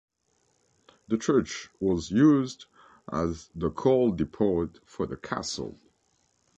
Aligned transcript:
The 1.09 1.17
church 1.19 1.69
was 1.79 2.09
used 2.09 2.65
as 3.13 3.51
the 3.53 3.69
coal 3.69 4.09
depot 4.11 4.71
for 4.83 5.05
the 5.05 5.15
castle. 5.15 5.77